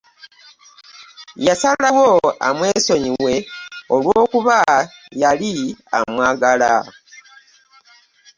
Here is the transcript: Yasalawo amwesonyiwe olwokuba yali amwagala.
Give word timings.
Yasalawo 1.45 2.09
amwesonyiwe 2.47 3.33
olwokuba 3.95 4.57
yali 5.21 5.51
amwagala. 5.97 6.73